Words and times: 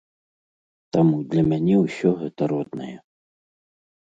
Таму 0.95 1.15
для 1.33 1.43
мяне 1.51 1.75
ўсё 1.81 2.09
гэта 2.23 2.51
роднае. 2.53 2.95